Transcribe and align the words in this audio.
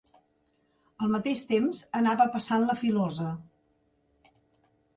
Al 1.07 1.11
mateix 1.15 1.43
temps, 1.51 1.83
anava 2.01 2.27
passant 2.37 2.67
la 2.71 2.77
filosa. 2.81 3.29